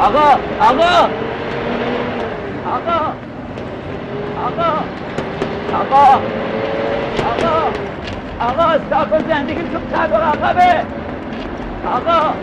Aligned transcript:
آقا 0.00 0.28
آقا! 0.60 1.08
آقا! 2.66 3.12
آقا! 4.46 4.70
آقا! 5.80 6.20
آقا! 7.30 7.70
آقا 8.40 8.62
استاکو 8.62 9.28
زندگی 9.28 9.62
تو 9.62 9.78
صد 9.92 10.12
و 10.12 10.14
عقبه 10.14 10.84
آقا! 11.86 12.34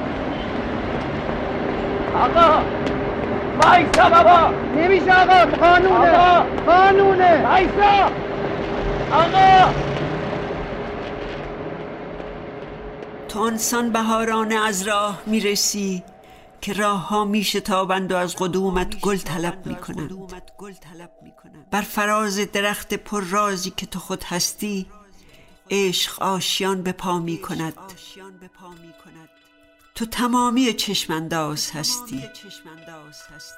آقا! 2.26 2.62
وایسا 3.64 4.10
بابا! 4.10 4.54
نمیشه 4.78 5.12
آقا 5.12 5.58
قانونه! 5.58 6.18
آقا! 6.18 6.46
قانونه! 6.68 7.48
وایسا! 7.48 8.06
آقا! 9.12 9.70
تو 13.30 13.40
آنسان 13.40 13.90
بهارانه 13.92 14.56
از 14.68 14.88
راه 14.88 15.18
می‌رسی 15.26 16.04
که 16.62 16.74
راه 16.74 17.08
ها 17.08 17.26
می 17.26 17.44
شتابند 17.44 18.12
و 18.12 18.16
از 18.16 18.36
قدومت 18.36 19.00
گل 19.00 19.18
طلب 19.18 19.66
می 19.66 19.76
کنند 19.76 21.70
بر 21.72 21.82
فراز 21.82 22.40
درخت 22.52 22.94
پر 22.94 23.24
رازی 23.24 23.70
که 23.78 23.86
تو 23.86 24.00
خود 24.00 24.24
هستی 24.24 24.88
عشق 25.70 26.22
آشیان 26.22 26.84
به 26.84 26.92
پا 26.92 27.20
می 27.20 27.38
کند 27.38 27.74
تو 29.96 30.06
تمامی 30.06 30.74
چشمانداز 30.74 31.72
هستی. 31.72 32.24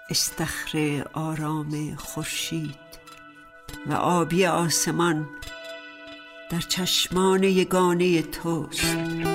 استخر 0.10 1.06
آرام 1.14 1.96
خورشید 1.96 2.76
و 3.88 3.94
آبی 3.94 4.46
آسمان 4.46 5.30
در 6.50 6.60
چشمان 6.60 7.44
یگانه 7.44 8.22
توست. 8.22 9.29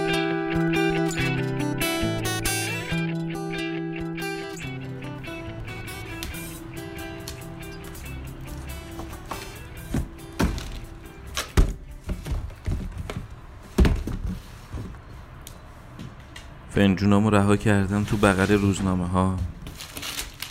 فنجونامو 16.74 17.30
رها 17.30 17.56
کردم 17.56 18.04
تو 18.04 18.16
بغل 18.16 18.52
روزنامه 18.52 19.06
ها 19.06 19.36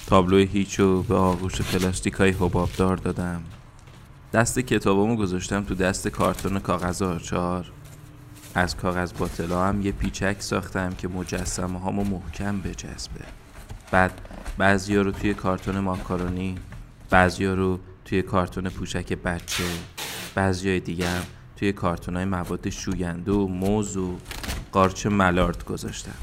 تابلو 0.08 0.38
هیچو 0.38 1.04
به 1.04 1.16
آغوش 1.16 1.62
پلاستیک 1.62 2.14
های 2.14 2.32
حبابدار 2.32 2.98
دادم. 2.98 3.44
دست 4.34 4.60
کتابامو 4.60 5.16
گذاشتم 5.16 5.64
تو 5.64 5.76
دست 5.76 6.08
کارتون 6.08 6.60
کاغذ 6.60 7.02
آچار. 7.02 7.72
از 8.56 8.78
کاغذ 8.78 9.14
باطلا 9.14 9.66
هم 9.66 9.82
یه 9.82 9.92
پیچک 9.92 10.36
ساختم 10.40 10.94
که 10.94 11.08
مجسمه 11.08 11.80
هامو 11.80 12.04
محکم 12.04 12.62
بجذبه. 12.62 13.26
بعد 13.92 14.22
بعضیا 14.58 15.02
رو 15.02 15.12
توی 15.12 15.34
کارتون 15.34 15.80
ماکارونی 15.80 16.56
بعضیا 17.10 17.54
رو 17.54 17.80
توی 18.06 18.22
کارتون 18.22 18.70
پوشک 18.70 19.14
بچه 19.14 19.64
بعضیای 20.36 20.80
دیگه 20.80 21.10
هم 21.10 21.24
توی 21.56 21.74
کارتون 21.74 22.16
های 22.16 22.26
مواد 22.26 22.70
شوینده 22.70 23.32
و 23.32 23.48
موز 23.48 23.98
و 23.98 24.16
قارچ 24.74 25.06
ملارد 25.06 25.66
گذاشتم. 25.66 26.16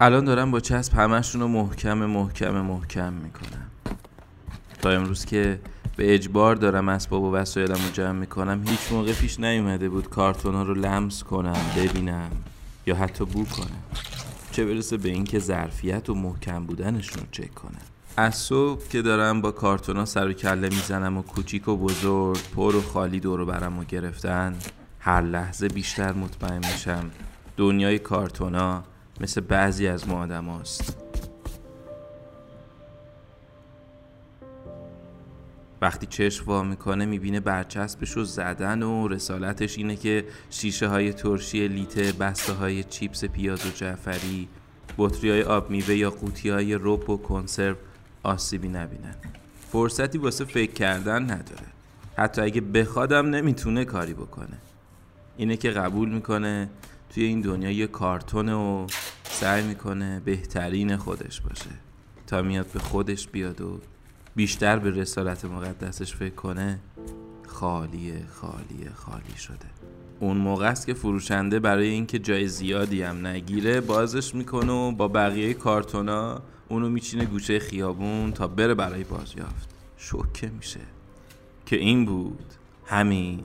الان 0.00 0.24
دارم 0.24 0.50
با 0.50 0.60
چسب 0.60 0.94
همشون 0.94 1.40
رو 1.40 1.48
محکم 1.48 1.98
محکم 1.98 2.60
محکم 2.60 3.12
می‌کنم. 3.12 3.70
تا 4.82 4.90
امروز 4.90 5.24
که 5.24 5.60
به 5.96 6.14
اجبار 6.14 6.56
دارم 6.56 6.88
اسباب 6.88 7.22
و 7.22 7.32
وسایلم 7.34 7.74
رو 7.74 7.90
جمع 7.92 8.12
می‌کنم 8.12 8.62
هیچ 8.66 8.92
موقع 8.92 9.12
پیش 9.12 9.40
نیومده 9.40 9.88
بود 9.88 10.08
کارتون 10.08 10.54
ها 10.54 10.62
رو 10.62 10.74
لمس 10.74 11.22
کنم 11.22 11.56
ببینم 11.76 12.30
یا 12.86 12.96
حتی 12.96 13.24
بو 13.24 13.44
کنم. 13.44 13.82
چه 14.52 14.64
برسه 14.64 14.96
به 14.96 15.08
اینکه 15.08 15.38
ظرفیت 15.38 16.10
و 16.10 16.14
محکم 16.14 16.64
بودنشون 16.66 17.22
رو 17.22 17.28
چک 17.30 17.54
کنم. 17.54 17.80
از 18.16 18.34
صبح 18.34 18.88
که 18.88 19.02
دارم 19.02 19.40
با 19.40 19.52
کارتونا 19.52 20.04
سر 20.04 20.28
و 20.28 20.32
کله 20.32 20.68
می‌زنم 20.68 21.18
و 21.18 21.22
کوچیک 21.22 21.68
و 21.68 21.76
بزرگ 21.76 22.40
پر 22.56 22.76
و 22.76 22.82
خالی 22.82 23.20
دور 23.20 23.44
برم 23.44 23.78
و 23.78 23.84
گرفتن 23.84 24.56
هر 25.00 25.20
لحظه 25.20 25.68
بیشتر 25.68 26.12
مطمئن 26.12 26.58
میشم 26.72 27.10
دنیای 27.56 27.98
کارتونا 27.98 28.82
مثل 29.20 29.40
بعضی 29.40 29.86
از 29.86 30.08
ما 30.08 30.22
آدم 30.22 30.48
هست. 30.48 30.96
وقتی 35.82 36.06
چشم 36.06 36.44
وا 36.46 36.62
می‌کنه 36.62 37.06
می‌بینه 37.06 37.40
برچسبش 37.40 38.10
رو 38.10 38.24
زدن 38.24 38.82
و 38.82 39.08
رسالتش 39.08 39.78
اینه 39.78 39.96
که 39.96 40.24
شیشه 40.50 40.88
های 40.88 41.12
ترشی 41.12 41.68
لیته 41.68 42.12
بسته 42.12 42.52
های 42.52 42.84
چیپس 42.84 43.24
پیاز 43.24 43.66
و 43.66 43.70
جعفری 43.70 44.48
بطری 44.98 45.30
های 45.30 45.42
آب 45.42 45.70
میوه 45.70 45.94
یا 45.94 46.10
قوطی 46.10 46.50
های 46.50 46.74
رب 46.74 47.10
و 47.10 47.16
کنسرو 47.16 47.76
آسیبی 48.22 48.68
نبینن 48.68 49.14
فرصتی 49.72 50.18
واسه 50.18 50.44
فکر 50.44 50.72
کردن 50.72 51.22
نداره. 51.22 51.66
حتی 52.16 52.40
اگه 52.42 52.60
بخوادم 52.60 53.26
نمی‌تونه 53.26 53.84
کاری 53.84 54.14
بکنه. 54.14 54.58
اینه 55.36 55.56
که 55.56 55.70
قبول 55.70 56.08
می‌کنه 56.08 56.68
توی 57.14 57.24
این 57.24 57.40
دنیا 57.40 57.70
یه 57.70 57.86
کارتونه 57.86 58.54
و 58.54 58.86
سعی 59.24 59.62
می‌کنه 59.62 60.20
بهترین 60.24 60.96
خودش 60.96 61.40
باشه. 61.40 61.70
تا 62.26 62.42
میاد 62.42 62.66
به 62.66 62.78
خودش 62.78 63.28
بیاد 63.28 63.60
و 63.60 63.80
بیشتر 64.36 64.78
به 64.78 64.90
رسالت 64.90 65.44
مقدسش 65.44 66.16
فکر 66.16 66.34
کنه 66.34 66.80
خالی 67.46 68.14
خالی 68.32 68.88
خالی 68.94 69.36
شده. 69.38 69.70
اون 70.20 70.36
موقع 70.36 70.70
است 70.70 70.86
که 70.86 70.94
فروشنده 70.94 71.58
برای 71.58 71.88
اینکه 71.88 72.18
جای 72.18 72.48
زیادی 72.48 73.02
هم 73.02 73.26
نگیره 73.26 73.80
بازش 73.80 74.34
می‌کنه 74.34 74.72
و 74.72 74.92
با 74.92 75.08
بقیه 75.08 75.54
کارتونا 75.54 76.42
اونو 76.68 76.88
میچینه 76.88 77.24
گوشه 77.24 77.58
خیابون 77.58 78.32
تا 78.32 78.46
بره 78.46 78.74
برای 78.74 79.04
بازیافت. 79.04 79.68
شوکه 79.96 80.48
میشه. 80.48 80.80
که 81.66 81.76
این 81.76 82.04
بود 82.04 82.54
همین 82.86 83.42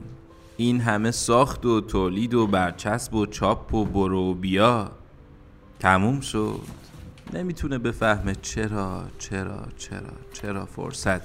این 0.56 0.80
همه 0.80 1.10
ساخت 1.10 1.66
و 1.66 1.80
تولید 1.80 2.34
و 2.34 2.46
برچسب 2.46 3.14
و 3.14 3.26
چاپ 3.26 3.74
و 3.74 3.84
برو 3.84 4.30
و 4.30 4.34
بیا. 4.34 4.90
تموم 5.78 6.20
شد. 6.20 6.60
نمی‌تونه 7.32 7.78
بفهمه 7.78 8.34
چرا 8.42 9.04
چرا 9.18 9.66
چرا 9.78 10.12
چرا 10.32 10.66
فرصت 10.66 11.20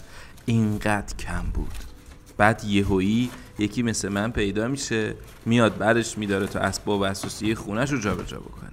اینقدر 0.45 1.15
کم 1.15 1.43
بود. 1.53 1.71
بعد 2.37 2.63
یهویی 2.63 3.29
یکی 3.59 3.83
مثل 3.83 4.09
من 4.09 4.31
پیدا 4.31 4.67
میشه 4.67 5.15
میاد 5.45 5.77
برش 5.77 6.17
میداره 6.17 6.47
تا 6.47 6.59
اسباب 6.59 7.01
اساسی 7.01 7.55
خونش 7.55 7.91
رو 7.91 7.99
جابجا 7.99 8.39
بکنه. 8.39 8.71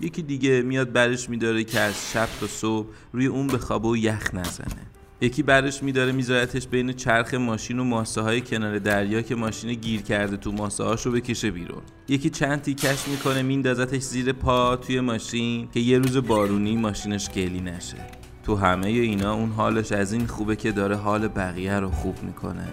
یکی 0.00 0.22
دیگه 0.22 0.62
میاد 0.62 0.92
برش 0.92 1.30
میداره 1.30 1.64
که 1.64 1.80
از 1.80 2.12
شب 2.12 2.28
تا 2.40 2.46
صبح 2.46 2.86
روی 3.12 3.26
اون 3.26 3.46
بخوابه 3.46 3.88
و 3.88 3.96
یخ 3.96 4.34
نزنه. 4.34 4.86
یکی 5.20 5.42
برش 5.42 5.82
میداره 5.82 6.12
میذارتش 6.12 6.66
بین 6.66 6.92
چرخ 6.92 7.34
ماشین 7.34 7.78
و 7.78 7.84
ماسه 7.84 8.20
های 8.20 8.40
کنار 8.40 8.78
دریا 8.78 9.22
که 9.22 9.34
ماشین 9.34 9.74
گیر 9.74 10.02
کرده 10.02 10.36
تو 10.36 10.52
ماسه 10.52 10.84
هاشو 10.84 11.12
بکشه 11.12 11.50
بیرون. 11.50 11.82
یکی 12.08 12.30
چند 12.30 12.62
تیکش 12.62 13.08
می‌کنه 13.08 13.42
میندازتش 13.42 14.02
زیر 14.02 14.32
پا 14.32 14.76
توی 14.76 15.00
ماشین 15.00 15.68
که 15.74 15.80
یه 15.80 15.98
روز 15.98 16.16
بارونی 16.16 16.76
ماشینش 16.76 17.30
گلی 17.30 17.60
نشه. 17.60 17.96
تو 18.44 18.56
همه 18.56 18.86
اینا 18.86 19.34
اون 19.34 19.50
حالش 19.50 19.92
از 19.92 20.12
این 20.12 20.26
خوبه 20.26 20.56
که 20.56 20.72
داره 20.72 20.96
حال 20.96 21.28
بقیه 21.28 21.74
رو 21.74 21.90
خوب 21.90 22.22
می‌کنه. 22.22 22.68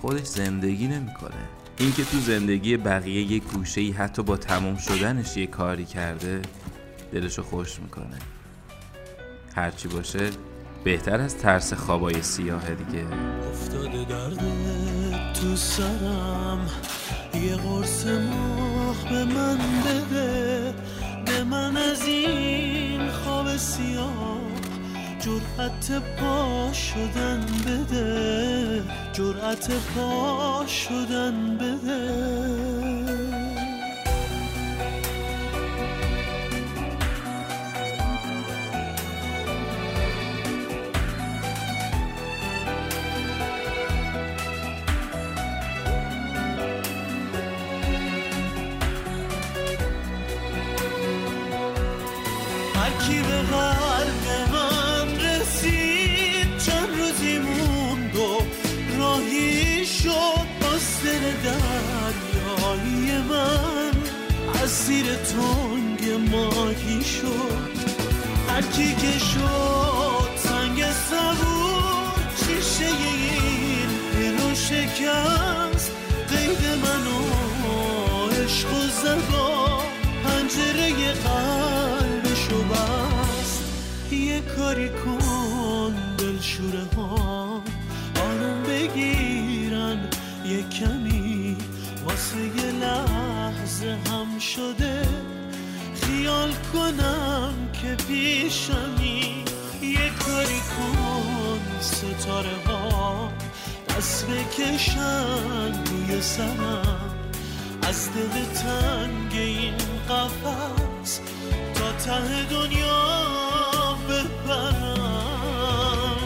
خودش 0.00 0.26
زندگی 0.26 0.88
نمی‌کنه. 0.88 1.48
اینکه 1.78 2.04
تو 2.04 2.18
زندگی 2.18 2.76
بقیه 2.76 3.32
یه 3.32 3.38
گوشه 3.38 3.80
ای 3.80 3.90
حتی 3.90 4.22
با 4.22 4.36
تموم 4.36 4.76
شدنش 4.76 5.36
یه 5.36 5.46
کاری 5.46 5.84
کرده 5.84 6.42
دلشو 7.12 7.42
خوش 7.42 7.80
می‌کنه. 7.80 8.18
هرچی 9.54 9.88
باشه 9.88 10.30
بهتر 10.86 11.20
از 11.20 11.38
ترس 11.38 11.72
خوابای 11.72 12.22
سیاه 12.22 12.74
دیگه. 12.74 13.04
افتاده 13.52 14.04
درد 14.04 14.40
تو 15.32 15.56
سرم 15.56 16.66
یه 17.34 17.56
قرص 17.56 18.06
ماه 18.06 19.08
به 19.10 19.24
من 19.24 19.58
بده 19.86 20.74
به 21.26 21.44
من 21.44 21.76
از 21.76 22.06
این 22.06 23.10
خواب 23.10 23.56
سیاه 23.56 24.38
جرأت 25.20 26.02
پا 26.20 26.72
شدن 26.72 27.46
بده 27.66 28.82
جرأت 29.12 29.70
پا 29.70 30.66
شدن 30.66 31.56
بده. 31.56 33.35
قلب 53.50 54.52
من 54.52 55.20
رسید 55.20 56.58
چند 56.66 56.88
روزی 56.98 57.38
موند 57.38 58.16
و 58.16 58.42
راهی 58.98 59.86
شد 59.86 60.46
دل 61.06 61.32
دریایی 61.44 63.18
من. 63.18 63.92
از 64.62 64.70
زیر 64.70 65.06
تنگ 65.14 66.30
ماهی 66.30 67.04
شد 67.04 67.70
هر 68.48 68.62
کی 68.62 68.94
که 68.94 69.18
شد 69.18 70.30
سنگ 70.36 70.84
صبور 70.92 72.14
شیشه 72.36 72.86
این 72.86 73.88
دلو 74.12 74.54
شکست 74.54 75.90
قید 76.30 76.66
منو 76.82 77.20
عشق 78.44 78.72
و 78.72 78.86
زدا 79.02 79.78
پنجره 80.24 81.12
بست 81.12 81.85
کاری 84.40 84.88
کن 84.88 85.94
دلشوره 86.18 86.84
ها. 86.96 87.62
آروم 88.20 88.62
بگیرن 88.62 90.08
یه 90.44 90.62
کمی. 90.68 91.56
واسه 92.06 92.38
یه 92.38 92.72
لحظه 92.72 93.96
هم 94.10 94.38
شده. 94.38 95.02
خیال 96.02 96.52
کنم 96.72 97.54
که 97.72 98.04
پیشمی. 98.04 99.44
یه 99.82 100.10
کاری 100.18 100.60
کن 100.76 101.60
ستاره 101.80 102.56
ها. 102.66 103.32
دست 103.96 104.26
بکشن 104.26 105.84
روی 105.86 106.22
سرم 106.22 107.16
از 107.82 108.08
دل 108.12 108.44
تنگ 108.44 109.32
این 109.32 109.74
قفص 110.08 111.20
تا 111.74 111.92
ته 111.92 112.44
دنیا 112.50 113.45
ببرم 114.46 116.16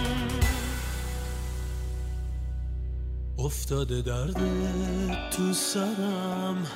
افتاده 3.39 4.03
درد 4.03 4.37
تو 5.31 5.53
سرم. 5.53 6.67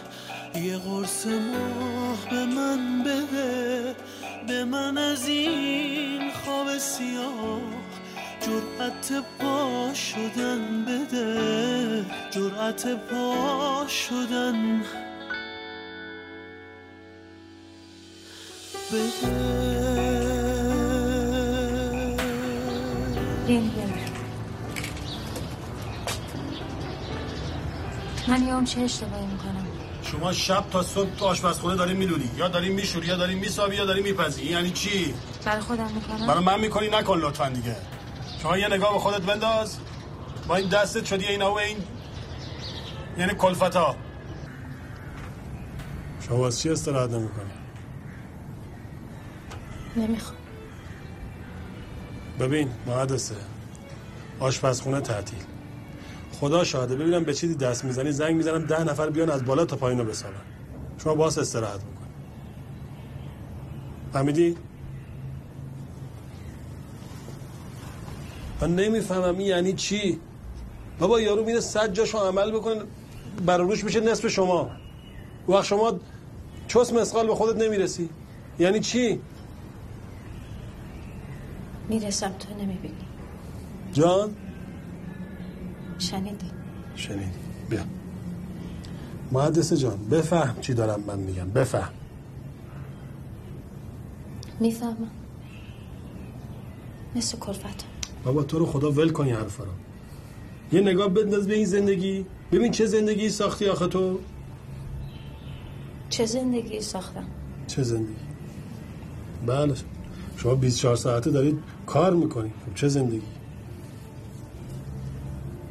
یه 0.54 0.78
قرص 0.78 1.26
ماه 1.26 2.30
به 2.30 2.46
من 2.46 3.02
بده. 3.02 3.94
به 4.48 4.64
من 4.64 4.98
از 4.98 5.28
این 5.28 6.30
خواب 6.44 6.78
سیاه 6.78 7.60
جرأت 8.40 9.24
پا 9.38 9.94
شدن 9.94 10.84
بده. 10.84 12.04
جرأت 12.30 12.86
پا 12.86 13.86
شدن. 13.88 14.82
بده. 18.92 20.13
ببر 23.44 23.60
من 28.28 28.42
یه 28.42 28.64
چه 28.64 28.80
اشتباهی 28.80 29.26
می‌کنم؟ 29.26 29.66
شما 30.02 30.32
شب 30.32 30.64
تا 30.70 30.82
صبح 30.82 31.14
تو 31.14 31.24
آشپزخونه 31.24 31.76
داری 31.76 31.94
میلولی. 31.94 32.30
یا 32.36 32.48
داری 32.48 32.68
میشوری 32.68 33.06
یا 33.06 33.16
داری 33.16 33.34
میسابی 33.34 33.76
یا 33.76 33.84
داری 33.84 34.02
میپزی. 34.02 34.44
یعنی 34.44 34.70
چی؟ 34.70 35.14
برای 35.44 35.60
خودم 35.60 35.90
می‌کنم؟ 35.94 36.26
برای 36.26 36.44
من 36.44 36.60
می‌کنی؟ 36.60 36.88
نکن 36.88 37.18
لطفا 37.18 37.48
دیگه. 37.48 37.76
شما 38.42 38.58
یه 38.58 38.68
نگاه 38.68 38.92
به 38.92 38.98
خودت 38.98 39.20
بنداز. 39.20 39.78
با 40.48 40.56
این 40.56 40.68
دستت 40.68 41.04
شدی 41.04 41.26
اینا 41.26 41.52
و 41.52 41.58
این 41.58 41.76
یعنی 43.18 43.34
کلفتا. 43.34 43.96
شما 46.28 46.46
از 46.46 46.60
چی 46.60 46.70
استراحت 46.70 47.10
نمی‌کنی؟ 47.10 47.50
نمی‌خوام. 49.96 50.43
ببین 52.40 52.68
مهندسه 52.86 53.34
آشپزخونه 54.40 55.00
تعطیل. 55.00 55.38
خدا 56.40 56.64
شاهده 56.64 56.96
ببینم 56.96 57.24
به 57.24 57.34
چیزی 57.34 57.54
دست 57.54 57.84
می‌زنی 57.84 58.12
زنگ 58.12 58.36
می‌زنم 58.36 58.66
ده 58.66 58.84
نفر 58.84 59.10
بیان 59.10 59.30
از 59.30 59.44
بالا 59.44 59.64
تا 59.64 59.76
پایین 59.76 59.98
رو 59.98 60.04
بسازن. 60.04 60.34
شما 60.98 61.14
باس 61.14 61.38
استراحت 61.38 61.80
می‌کنی 61.80 62.08
فهمیدی؟ 64.12 64.56
من 68.60 68.74
نمی‌فهمم 68.74 69.38
این 69.38 69.48
یعنی 69.48 69.72
چی. 69.72 70.20
بابا 70.98 71.20
یارو 71.20 71.44
میره 71.44 71.60
صد 71.60 71.92
جاشو 71.92 72.18
عمل 72.18 72.50
بکنه 72.50 72.82
برای 73.46 73.66
روش 73.66 73.84
میشه 73.84 74.00
نصف 74.00 74.28
شما. 74.28 74.70
وقت 75.48 75.64
شما 75.64 76.00
چوس 76.68 76.92
مسقال 76.92 77.26
به 77.26 77.34
خودت 77.34 77.62
نمی‌رسی. 77.62 78.08
یعنی 78.58 78.80
چی؟ 78.80 79.20
می‌رسم 81.88 82.32
تو 82.32 82.54
نمی‌بینی. 82.54 82.94
جان؟ 83.92 84.36
شنیدی؟ 85.98 86.50
شنیدی. 86.96 87.38
بیا. 87.70 87.80
مهندس 89.32 89.72
جان 89.72 89.98
بفهم 90.10 90.60
چی 90.60 90.74
دارم 90.74 91.00
من 91.06 91.18
میگم. 91.18 91.50
بفهم. 91.50 91.92
می‌فهمم. 94.60 95.10
مثل 97.16 97.38
کلفتم 97.38 97.68
بابا 98.24 98.42
تو 98.42 98.58
رو 98.58 98.66
خدا 98.66 98.90
ول 98.90 99.10
کن 99.10 99.24
این 99.24 99.34
حرفا 99.34 99.64
رو. 99.64 99.70
یه 100.72 100.80
نگاه 100.80 101.08
بنداز 101.08 101.48
به 101.48 101.54
این 101.54 101.66
زندگی. 101.66 102.26
ببین 102.52 102.72
چه 102.72 102.86
زندگی 102.86 103.28
ساختی 103.28 103.66
آخه 103.66 103.86
تو. 103.86 104.18
چه 106.08 106.26
زندگی 106.26 106.80
ساختم؟ 106.80 107.26
چه 107.66 107.82
زندگی؟ 107.82 108.14
بله. 109.46 109.74
شما 110.44 110.54
24 110.54 110.96
ساعته 110.96 111.30
دارید 111.30 111.58
کار 111.86 112.14
می‌کنید. 112.14 112.52
چه 112.74 112.88
زندگی؟ 112.88 113.22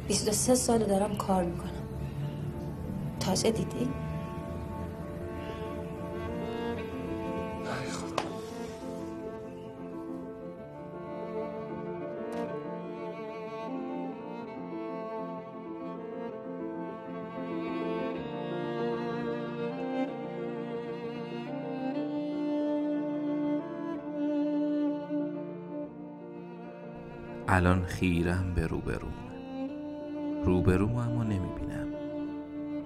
23 0.08 0.54
سال 0.54 0.78
دارم 0.78 1.16
کار 1.16 1.44
می‌کنم. 1.44 1.70
تازه 3.20 3.50
دیدی؟ 3.50 3.88
الان 27.54 27.84
خیرم 27.84 28.52
به 28.54 28.66
روبروم 28.66 29.14
روبروم 30.44 30.96
اما 30.96 31.22
نمی‌بینم. 31.24 31.86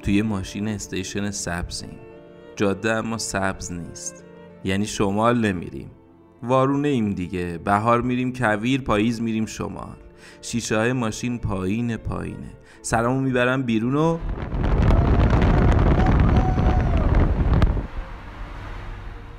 توی 0.03 0.23
ماشین 0.23 0.69
استیشن 0.69 1.31
سبزیم 1.31 1.99
جاده 2.56 2.93
اما 2.93 3.19
سبز 3.19 3.73
نیست. 3.73 4.25
یعنی 4.65 4.87
شمال 4.87 5.47
نمیریم. 5.47 5.91
وارونه 6.43 6.88
ایم 6.88 7.12
دیگه. 7.12 7.59
بهار 7.64 8.02
میریم 8.02 8.33
کویر 8.33 8.81
پاییز 8.81 9.23
میریم 9.23 9.47
شمال. 9.47 9.97
شیشه 10.43 10.76
های 10.76 10.93
ماشین 10.93 11.38
پایین 11.38 11.97
پایینه. 11.97 12.52
سرمو 12.83 13.21
می‌برم 13.21 13.62
بیرون 13.62 13.95
و 13.95 14.19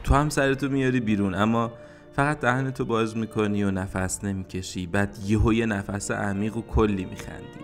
تو 0.04 0.16
هم 0.16 0.30
سرتو 0.30 0.70
میاری 0.70 1.00
بیرون. 1.00 1.36
اما 1.36 1.72
فقط 2.20 2.40
دهنتو 2.40 2.86
باز 2.86 3.18
می‌کنی 3.18 3.64
و 3.64 3.72
نفس 3.72 4.24
نمی‌کشی. 4.24 4.88
بعد 4.88 5.18
یهو 5.26 5.54
یه 5.54 5.66
نفس 5.66 6.12
عمیق 6.12 6.58
و 6.58 6.62
کلی 6.62 7.06
میخندی. 7.06 7.60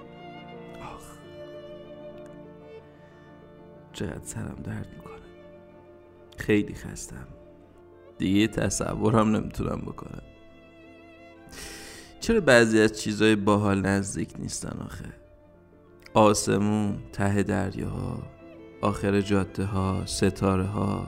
آخ. 0.82 1.04
چقدر 3.94 4.24
سرم 4.24 4.58
درد 4.64 4.88
می‌کنه. 4.96 5.16
خیلی 6.38 6.74
خستم. 6.74 7.28
دیگه 8.18 8.48
تصورم 8.48 9.36
نمی‌تونم 9.36 9.82
بکنم. 9.86 10.22
چرا 12.20 12.40
بعضی 12.40 12.82
از 12.82 13.02
چیزای 13.02 13.36
باحال 13.36 13.82
نزدیک 13.82 14.34
نیستن 14.40 14.80
آخه؟ 14.86 15.10
آسمون 16.14 16.98
ته 17.14 17.44
دریاها 17.44 18.24
آخر 18.82 19.22
جاده 19.22 19.66
ها 19.66 20.06
ستاره 20.06 20.66
ها 20.66 21.08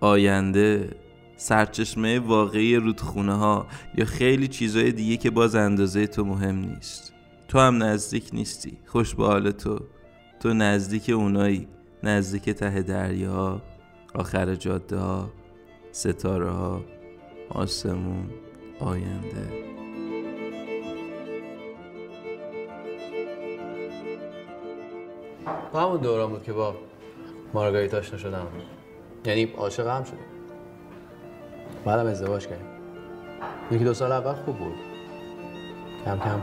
آینده. 0.00 0.90
سرچشمه 1.36 2.18
واقعی 2.18 2.76
رودخونه 2.76 3.34
ها 3.34 3.66
یا 3.94 4.04
خیلی 4.04 4.48
چیزای 4.48 4.92
دیگه 4.92 5.16
که 5.16 5.30
باز 5.30 5.54
اندازه 5.54 6.06
تو 6.06 6.24
مهم 6.24 6.54
نیست. 6.54 7.12
تو 7.48 7.58
هم 7.58 7.82
نزدیک 7.82 8.30
نیستی. 8.32 8.78
خوش 8.86 9.14
به 9.14 9.26
حال 9.26 9.50
تو. 9.50 9.80
تو 10.40 10.54
نزدیک 10.54 11.10
اونایی. 11.10 11.68
نزدیک 12.02 12.50
ته 12.50 12.82
دریا 12.82 13.62
آخر 14.14 14.54
جاده 14.54 14.96
ها 14.96 15.30
ستاره 15.92 16.50
ها 16.50 16.84
آسمون 17.48 18.30
آینده. 18.80 19.64
همون 25.74 25.96
دوران 25.96 26.30
بود 26.30 26.42
که 26.42 26.52
با 26.52 26.74
مارگاریت 27.54 27.94
آشنا 27.94 28.18
شدم. 28.18 28.46
یعنی 29.26 29.44
عاشق 29.44 29.86
هم 29.86 30.04
شدیم 30.04 30.33
بعدم 31.84 32.06
ازدواج 32.06 32.46
کردیم. 32.46 32.66
یکی 33.70 33.84
دو 33.84 33.94
سال 33.94 34.12
اول 34.12 34.34
خوب 34.34 34.58
بود. 34.58 34.74
کم 36.04 36.18
کم 36.18 36.40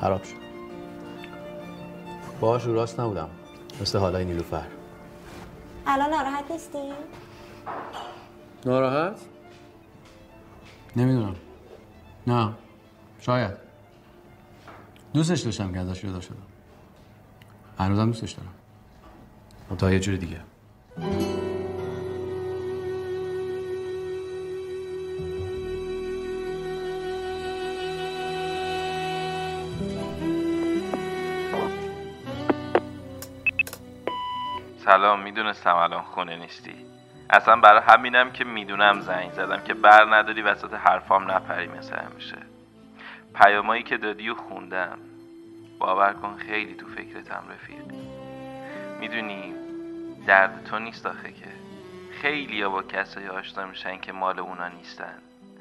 خراب 0.00 0.22
شد. 0.22 0.36
باهاش 2.40 2.64
رو 2.64 2.74
راست 2.74 3.00
نبودم. 3.00 3.28
مثل 3.80 3.98
حالای 3.98 4.24
نیلوفر. 4.24 4.66
الان 5.86 6.10
ناراحت 6.10 6.50
نیستی؟ 6.50 6.92
ناراحت؟ 8.66 9.20
نمی‌دونم. 10.96 11.36
نه. 12.26 12.52
شاید. 13.20 13.54
دوستش 15.12 15.40
داشتم 15.40 15.72
که 15.72 15.80
ازش 15.80 16.02
جدا 16.02 16.20
شدم. 16.20 16.36
هنوزم 17.78 18.06
دوستش 18.06 18.32
دارم. 18.32 18.54
تا 19.78 19.92
یه 19.92 20.00
جور 20.00 20.16
دیگه. 20.16 20.40
سلام 34.88 35.20
می‌دونستم 35.20 35.76
الان 35.76 36.02
خونه 36.02 36.36
نیستی. 36.36 36.74
اصلا 37.30 37.56
برای 37.56 37.82
همینم 37.86 38.30
که 38.30 38.44
می‌دونم 38.44 39.00
زنگ 39.00 39.32
زدم 39.32 39.60
که 39.60 39.74
بر 39.74 40.16
نداری 40.16 40.42
وسط 40.42 40.74
حرفام 40.74 41.30
نپری 41.30 41.68
مثل 41.68 41.96
همیشه. 41.96 42.36
پیامایی 43.34 43.82
که 43.82 43.96
دادی 43.96 44.30
و 44.30 44.34
خوندم. 44.34 44.98
باور 45.78 46.12
کن 46.12 46.36
خیلی 46.36 46.74
تو 46.74 46.86
فکرتم 46.86 47.42
رفیق. 47.50 47.84
می‌دونی 49.00 49.54
درد 50.26 50.64
تو 50.64 50.78
نیست 50.78 51.06
آخه 51.06 51.32
که 51.32 51.48
خیلی 52.22 52.64
با 52.64 52.82
کسایی 52.82 53.28
آشنا 53.28 53.66
میشن 53.66 53.98
که 54.00 54.12
مال 54.12 54.38
اونا 54.38 54.68
نیستن. 54.68 55.18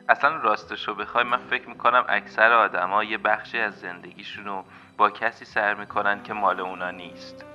اصلا 0.09 0.35
راستشو 0.35 0.95
بخوای 0.95 1.23
من 1.23 1.39
فکر 1.49 1.69
می‌کنم 1.69 2.05
اکثر 2.09 2.51
آدما 2.51 3.03
یه 3.03 3.17
بخشی 3.17 3.59
از 3.59 3.79
زندگیشونو 3.79 4.63
با 4.97 5.09
کسی 5.09 5.45
سر 5.45 5.73
می‌کنن 5.73 6.23
که 6.23 6.33
مال 6.33 6.59
اونا 6.59 6.91
نیست. 6.91 7.45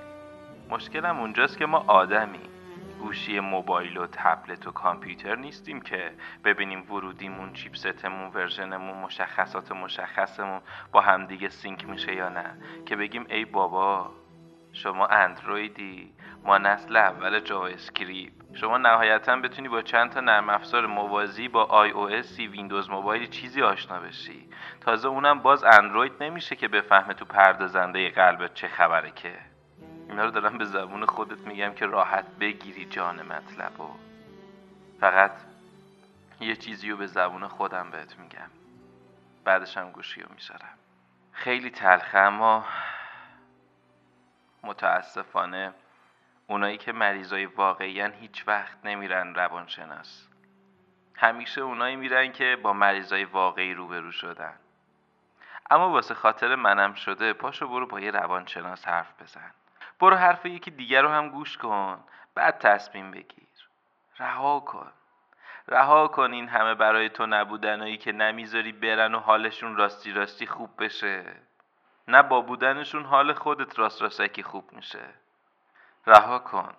مشکلم 0.72 1.20
اونجاست 1.20 1.58
که 1.58 1.66
ما 1.66 1.78
آدمی. 1.78 2.40
گوشی 3.00 3.40
موبایل 3.40 3.96
و 3.96 4.06
تبلت 4.06 4.66
و 4.66 4.70
کامپیوتر 4.70 5.36
نیستیم 5.36 5.80
که 5.80 6.12
ببینیم 6.44 6.92
ورودیمون 6.92 7.52
چیپستمون 7.52 8.30
ورژنمون 8.34 8.98
مشخصات 8.98 9.72
مشخصمون 9.72 10.60
با 10.92 11.00
همدیگه 11.00 11.48
sync 11.48 11.88
میشه 11.88 12.14
یا 12.14 12.28
نه. 12.28 12.56
که 12.86 12.96
بگیم 12.96 13.26
ای 13.28 13.44
بابا 13.44 14.10
شما 14.72 15.06
اندرویدی 15.06 16.12
ما 16.44 16.58
نسل 16.58 16.96
اول 16.96 17.40
جاوا 17.40 17.66
اسکریپت. 17.66 18.32
شما 18.54 18.78
نهایتا 18.78 19.36
بتونی 19.36 19.68
با 19.68 19.82
چند 19.82 20.10
تا 20.10 20.20
نرم 20.20 20.50
افزار 20.50 20.86
موازی 20.86 21.48
با 21.48 21.64
آی 21.64 21.90
او 21.90 22.10
اسی 22.10 22.46
ویندوز 22.46 22.90
موبایل 22.90 23.26
چیزی 23.26 23.62
آشنا 23.62 24.00
بشی. 24.00 24.48
تازه 24.80 25.08
اونم 25.08 25.38
باز 25.38 25.64
اندروید 25.64 26.12
نمیشه 26.20 26.56
که 26.56 26.68
بفهمه 26.68 27.14
تو 27.14 27.24
پردازنده 27.24 28.10
قلبت 28.10 28.54
چه 28.54 28.68
خبره 28.68 29.10
که. 29.10 29.51
اینا 30.12 30.24
رو 30.24 30.30
دارم 30.30 30.58
به 30.58 30.64
زبون 30.64 31.06
خودت 31.06 31.38
میگم 31.38 31.72
که 31.74 31.86
راحت 31.86 32.24
بگیری 32.40 32.84
جان 32.84 33.22
مطلب 33.22 33.80
و 33.80 33.90
فقط 35.00 35.30
یه 36.40 36.56
چیزی 36.56 36.90
رو 36.90 36.96
به 36.96 37.06
زبون 37.06 37.48
خودم 37.48 37.90
بهت 37.90 38.18
میگم. 38.18 38.50
بعدش 39.44 39.76
هم 39.76 39.90
گوشی 39.90 40.22
رو 40.22 40.28
می‌ذارم. 40.34 40.78
خیلی 41.32 41.70
تلخه 41.70 42.18
اما 42.18 42.66
متاسفانه 44.62 45.72
اونایی 46.46 46.78
که 46.78 46.92
مریضای 46.92 47.46
واقعی 47.46 48.02
هیچ 48.02 48.48
وقت 48.48 48.76
نمیرن 48.84 49.34
روانشناس. 49.34 50.28
همیشه 51.16 51.60
اونایی 51.60 51.96
میرن 51.96 52.32
که 52.32 52.58
با 52.62 52.72
مریضای 52.72 53.24
واقعی 53.24 53.74
روبرو 53.74 54.12
شدن. 54.12 54.54
اما 55.70 55.90
واسه 55.90 56.14
خاطر 56.14 56.54
منم 56.54 56.94
شده 56.94 57.32
پاشو 57.32 57.68
برو 57.68 57.86
با 57.86 58.00
یه 58.00 58.10
روانشناس 58.10 58.88
حرف 58.88 59.22
بزن. 59.22 59.50
برو 60.02 60.16
حرف 60.16 60.46
یکی 60.46 60.70
دیگر 60.70 61.02
رو 61.02 61.08
هم 61.08 61.28
گوش 61.28 61.58
کن. 61.58 62.04
بعد 62.34 62.58
تصمیم 62.58 63.10
بگیر. 63.10 63.48
رها 64.18 64.60
کن. 64.60 64.92
رها 65.68 66.08
کن 66.08 66.32
این 66.32 66.48
همه 66.48 66.74
برای 66.74 67.08
تو 67.08 67.26
نبودنایی 67.26 67.96
که 67.96 68.12
نمی‌ذاری 68.12 68.72
برن 68.72 69.14
و 69.14 69.18
حالشون 69.18 69.76
راستی 69.76 70.12
راستی 70.12 70.46
خوب 70.46 70.70
بشه. 70.84 71.24
نه 72.08 72.22
با 72.22 72.40
بودنشون 72.40 73.04
حال 73.04 73.32
خودت 73.32 73.78
راست 73.78 74.02
راستکی 74.02 74.42
خوب 74.42 74.72
میشه. 74.72 75.04
رها 76.06 76.38
کن. 76.38 76.74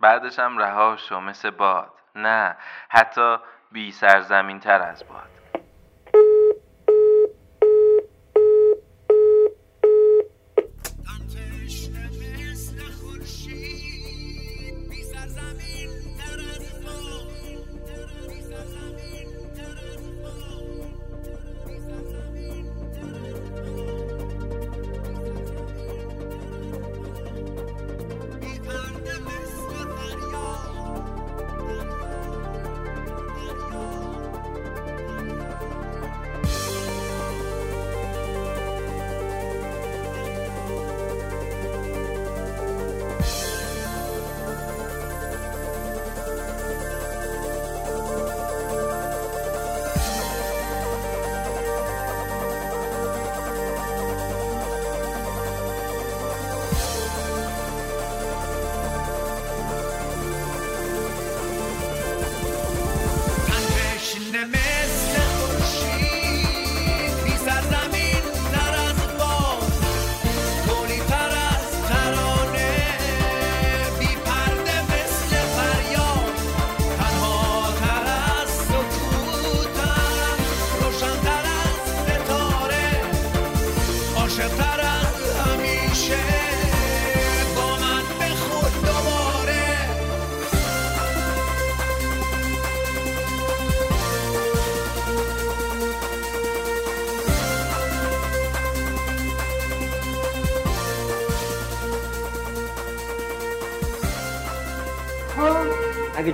بعدش 0.00 0.38
هم 0.38 0.58
رها 0.58 0.96
شو 0.96 1.20
مثل 1.20 1.50
باد. 1.50 1.92
نه 2.14 2.56
حتی 2.88 3.36
بی 3.72 3.92
سرزمین 3.92 4.60
تر 4.60 4.82
از 4.82 5.08
باد. 5.08 5.37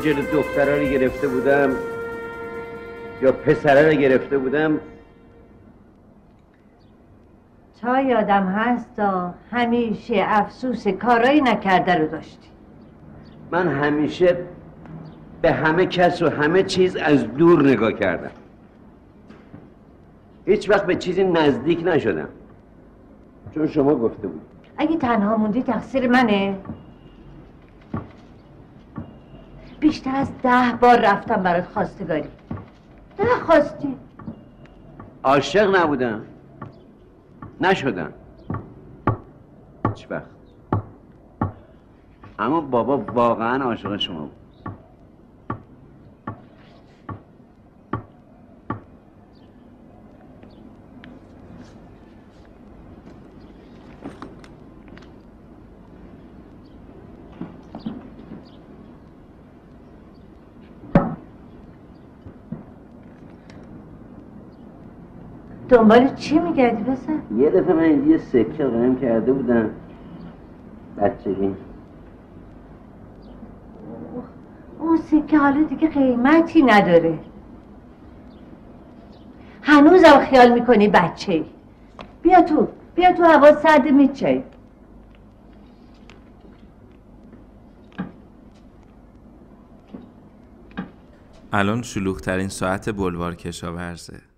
جلو 0.04 0.22
دخترها 0.32 0.76
رو 0.76 0.84
گرفته 0.84 1.28
بودم 1.28 1.70
یا 3.22 3.32
پسره 3.32 3.90
رو 3.90 3.94
گرفته 3.94 4.38
بودم. 4.38 4.80
تا 7.80 8.00
یادم 8.00 8.46
هست 8.46 8.96
تا 8.96 9.34
همیشه 9.50 10.24
افسوس 10.26 10.88
کارایی 10.88 11.40
نکرده 11.40 11.94
رو 11.94 12.06
داشتی. 12.06 12.48
من 13.50 13.68
همیشه 13.68 14.36
به 15.42 15.52
همه 15.52 15.86
کس 15.86 16.22
و 16.22 16.30
همه 16.30 16.62
چیز 16.62 16.96
از 16.96 17.34
دور 17.34 17.62
نگاه 17.62 17.92
کردم. 17.92 18.30
هیچ 20.46 20.70
وقت 20.70 20.86
به 20.86 20.96
چیزی 20.96 21.24
نزدیک 21.24 21.82
نشدم. 21.84 22.28
چون 23.54 23.66
شما 23.66 23.94
گفته 23.94 24.28
بود. 24.28 24.42
اگه 24.76 24.96
تنها 24.96 25.36
موندی 25.36 25.62
تقصیر 25.62 26.08
منه. 26.08 26.56
بیشتر 29.84 30.16
از 30.16 30.28
ده 30.42 30.78
بار 30.80 31.00
رفتم 31.00 31.42
برات 31.42 31.66
خواستگاری. 31.66 32.28
خواستی. 33.46 33.96
عاشق 35.24 35.76
نبودم. 35.76 36.22
نشدم. 37.60 38.12
هیچ 39.88 40.06
وقت 40.10 40.30
اما 42.38 42.60
بابا 42.60 42.98
واقعا 42.98 43.64
عاشق 43.64 43.96
شما 43.96 44.20
بود. 44.20 44.43
دنبال 65.74 66.14
چی 66.14 66.38
میگردی 66.38 66.82
بسر؟ 66.82 67.18
یه 67.38 67.50
دفعه 67.50 67.74
من 67.74 68.08
یه 68.08 68.18
سکه 68.18 68.64
قایم 68.64 69.00
کرده 69.00 69.32
بودم. 69.32 69.70
بچگی. 70.98 71.54
اون 74.78 74.96
سکه 74.96 75.38
حالا 75.38 75.62
دیگه 75.62 75.88
قیمتی 75.88 76.62
نداره. 76.62 77.18
هنوزم 79.62 80.18
خیال 80.18 80.52
می‌کنی 80.52 80.88
بچه 80.88 81.32
ای 81.32 81.44
بیا 82.22 82.42
تو 82.42 82.68
بیا 82.94 83.12
تو 83.12 83.24
هوا 83.24 83.52
سرد 83.52 83.88
میچه 83.88 84.44
الان 91.52 91.82
شلوغترین 91.82 92.48
ساعت 92.48 92.90
بلوار 92.90 93.34
کشاورزه. 93.34 94.33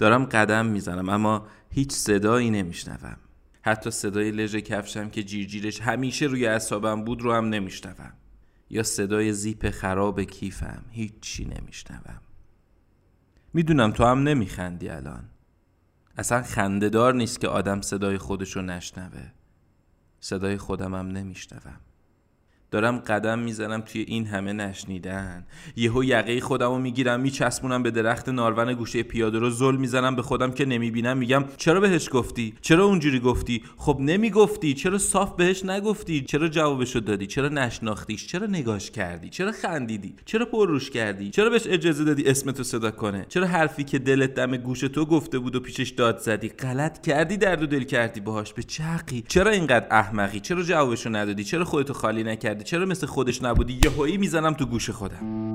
دارم 0.00 0.24
قدم 0.24 0.66
می‌زنم 0.66 1.08
اما 1.08 1.46
هیچ 1.70 1.92
صدایی 1.92 2.50
نمیشنوم. 2.50 3.16
حتی 3.62 3.90
صدای 3.90 4.30
لژ 4.30 4.56
کفشم 4.56 5.10
که 5.10 5.22
جیرجیرش 5.22 5.80
همیشه 5.80 6.26
روی 6.26 6.46
اعصابم 6.46 7.04
بود 7.04 7.22
رو 7.22 7.32
هم 7.32 7.48
نمیشنوم. 7.48 8.12
یا 8.70 8.82
صدای 8.82 9.32
زیپ 9.32 9.70
خراب 9.70 10.22
کیفم 10.22 10.84
هیچی 10.90 11.44
نمیشنوم. 11.44 12.20
می‌دونم 13.54 13.90
تو 13.90 14.04
هم 14.04 14.22
نمیخندی 14.22 14.88
الان. 14.88 15.24
اصلا 16.18 16.42
خندهدار 16.42 17.14
نیست 17.14 17.40
که 17.40 17.48
آدم 17.48 17.80
صدای 17.80 18.18
خودشو 18.18 18.60
نشنوه. 18.60 19.30
صدای 20.20 20.58
هم 20.78 20.94
نمیشنوم. 20.94 21.80
دارم 22.70 22.98
قدم 22.98 23.38
می‌زنم 23.38 23.80
توی 23.80 24.04
این 24.08 24.26
همه 24.26 24.52
نشنیدن. 24.52 25.46
یهو 25.76 26.04
یقه 26.04 26.40
خودم 26.40 26.68
رو 26.68 26.78
می‌گیرم 26.78 27.20
میچسبونم 27.20 27.82
به 27.82 27.90
درخت 27.90 28.28
نارون 28.28 28.74
گوشه 28.74 29.02
پیاده 29.02 29.38
رو 29.38 29.50
زل 29.50 29.76
می‌زنم 29.76 30.16
به 30.16 30.22
خودم 30.22 30.50
که 30.50 30.64
نمی‌بینم 30.64 31.16
میگم 31.16 31.44
چرا 31.56 31.80
بهش 31.80 32.08
گفتی؟ 32.12 32.54
چرا 32.60 32.84
اونجوری 32.84 33.20
گفتی؟ 33.20 33.62
خب 33.76 33.96
نمی‌گفتی 34.00 34.74
چرا 34.74 34.98
صاف 34.98 35.36
بهش 35.36 35.64
نگفتی؟ 35.64 36.20
چرا 36.20 36.48
جوابشو 36.48 37.00
دادی؟ 37.00 37.26
چرا 37.26 37.48
نشناختیش؟ 37.48 38.26
چرا 38.26 38.46
نگاش 38.46 38.90
کردی؟ 38.90 39.28
چرا 39.28 39.52
خندیدی؟ 39.52 40.14
چرا 40.24 40.44
پرروش 40.44 40.90
کردی؟ 40.90 41.30
چرا 41.30 41.50
بهش 41.50 41.66
اجازه 41.66 42.04
دادی 42.04 42.24
اسمتو 42.26 42.62
صدا 42.62 42.90
کنه؟ 42.90 43.26
چرا 43.28 43.46
حرفی 43.46 43.84
که 43.84 43.98
دلت 43.98 44.34
دم 44.34 44.56
گوش 44.56 44.80
تو 44.80 45.06
گفته 45.06 45.38
بود 45.38 45.56
و 45.56 45.60
پیشش 45.60 45.90
داد 45.90 46.18
زدی؟ 46.18 46.48
غلط 46.48 47.00
کردی 47.00 47.36
درد 47.36 47.62
و 47.62 47.66
دل 47.66 47.82
کردی 47.82 48.20
باهاش؟ 48.20 48.52
به 48.52 48.62
چقی 48.62 49.24
چرا 49.28 49.50
اینقدر 49.50 49.86
احمقی؟ 49.90 50.40
چرا 50.40 50.62
جوابشو 50.62 51.10
ندادی؟ 51.10 51.44
چرا 51.44 51.64
خودتو 51.64 51.92
خالی 51.92 52.24
نکردی؟ 52.24 52.59
چرا 52.62 52.86
مثل 52.86 53.06
خودش 53.06 53.42
نبودی؟ 53.42 53.80
یهویی 53.84 54.16
می‌زنم 54.16 54.52
تو 54.52 54.66
گوش 54.66 54.90
خودم. 54.90 55.50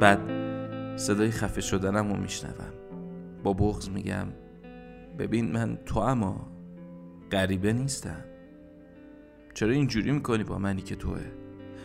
بعد 0.00 0.18
صدای 0.96 1.30
خفه 1.30 1.60
شدنم 1.60 2.12
رو 2.12 2.20
میشنوم. 2.20 2.72
با 3.42 3.52
بغز 3.52 3.88
میگم 3.88 4.26
ببین 5.18 5.52
من 5.52 5.78
تو 5.86 5.98
اما 6.00 6.48
غریبه 7.32 7.72
نیستم. 7.72 8.24
چرا 9.54 9.70
اینجوری 9.70 10.12
می‌کنی 10.12 10.44
با 10.44 10.58
منی 10.58 10.82
که 10.82 10.96
توه؟ 10.96 11.20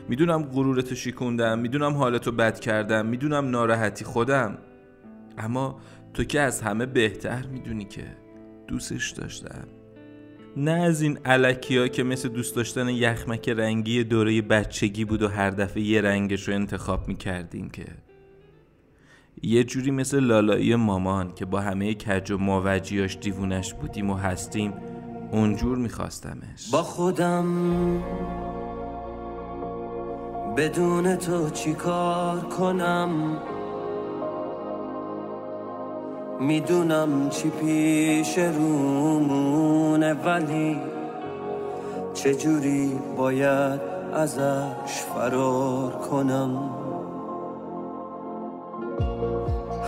می‌دونم 0.10 0.44
غرورتو 0.44 0.96
شیکوندم 0.96 1.60
می‌دونم 1.60 1.94
حالتو 1.94 2.32
بد 2.32 2.60
کردم 2.60 3.06
می‌دونم 3.06 3.50
ناراحتی 3.50 4.06
خودم. 4.06 4.58
اما 5.38 5.80
تو 6.14 6.24
که 6.24 6.42
از 6.42 6.62
همه 6.62 6.86
بهتر 6.86 7.46
می‌دونی 7.46 7.86
که 7.86 8.04
دوستش 8.68 9.10
داشتم. 9.10 9.68
نه 10.58 10.72
از 10.72 11.02
این 11.02 11.18
علکی 11.26 11.78
ها 11.78 11.88
که 11.88 12.04
مثل 12.04 12.30
دوست 12.30 12.56
داشتن 12.56 12.90
یخمک 12.90 13.50
رنگی 13.50 14.04
دوره 14.04 14.42
بچگی 14.42 15.06
بود 15.06 15.22
و 15.22 15.28
هر 15.28 15.50
دفعه 15.50 15.84
یه 15.84 16.02
رنگش 16.02 16.48
رو 16.48 16.54
انتخاب 16.54 17.08
می‌کردیم 17.08 17.70
که. 17.70 17.86
یه 19.44 19.64
جوری 19.64 19.92
مثل 19.92 20.20
لالایی 20.20 20.76
مامان 20.76 21.34
که 21.36 21.46
با 21.46 21.62
همه 21.62 21.94
کج 21.94 22.32
و 22.32 22.38
ماوجیاش 22.38 23.18
دیوونش 23.18 23.74
بودیم 23.74 24.10
و 24.10 24.16
هستیم 24.16 24.74
اونجور 25.32 25.78
میخواستمش. 25.78 26.72
با 26.72 26.84
خودم 26.84 27.46
بدون 30.58 31.16
تو 31.16 31.50
چی 31.50 31.74
کار 31.74 32.42
کنم؟ 32.42 33.38
می‌دونم 36.48 37.30
چی 37.30 37.50
پیش 37.50 38.38
رومونه 38.38 40.14
ولی 40.14 40.78
چجوری 42.14 43.00
باید 43.18 43.82
ازش 44.14 45.02
فرار 45.16 45.92
کنم؟ 45.92 46.70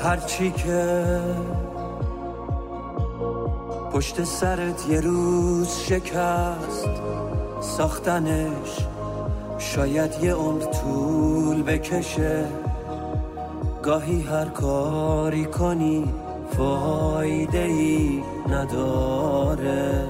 هرچی 0.04 0.52
که 0.52 1.06
پشت 3.94 4.24
سرت 4.24 4.90
یه 4.90 5.02
روز 5.02 5.78
شکست 5.78 6.90
ساختنش 7.62 8.80
شاید 9.58 10.12
یه 10.24 10.34
عمر 10.34 10.62
طول 10.66 11.64
بکشه. 11.64 12.46
گاهی 13.84 14.22
هر 14.22 14.46
کاری 14.46 15.46
کنی 15.46 16.25
فایده 16.52 17.60
ای 17.60 18.24
نداره. 18.50 20.08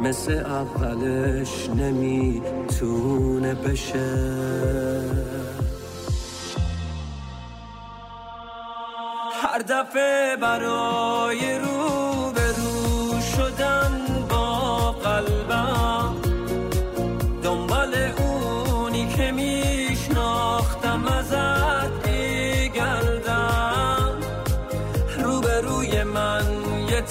مثل 0.00 0.32
اولش 0.32 1.70
نمی‌تونه 1.70 3.54
بشه. 3.54 4.38
هر 9.42 9.58
دفعه 9.58 10.36
برای 10.36 11.58
رو 11.58 11.58
به 11.58 11.68
رو 11.68 12.07